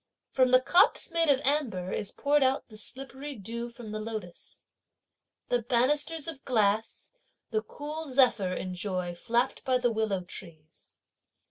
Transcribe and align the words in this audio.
From 0.31 0.49
the 0.49 0.59
cups 0.61 1.11
made 1.11 1.29
of 1.29 1.39
amber 1.43 1.91
is 1.91 2.11
poured 2.11 2.41
out 2.41 2.69
the 2.69 2.75
slippery 2.79 3.35
dew 3.35 3.69
from 3.69 3.91
the 3.91 3.99
lotus. 3.99 4.65
The 5.49 5.61
banisters 5.61 6.27
of 6.27 6.43
glass, 6.43 7.13
the 7.51 7.61
cool 7.61 8.07
zephyr 8.07 8.51
enjoy 8.53 9.13
flapped 9.13 9.63
by 9.63 9.77
the 9.77 9.91
willow 9.91 10.21
trees. 10.23 10.95